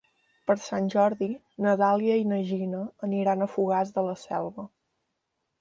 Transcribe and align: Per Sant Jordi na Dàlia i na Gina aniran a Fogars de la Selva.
Per 0.51 0.53
Sant 0.67 0.87
Jordi 0.93 1.27
na 1.65 1.75
Dàlia 1.83 2.17
i 2.21 2.25
na 2.31 2.41
Gina 2.49 2.81
aniran 3.09 3.47
a 3.47 3.51
Fogars 3.55 3.95
de 3.99 4.09
la 4.11 4.21
Selva. 4.27 4.71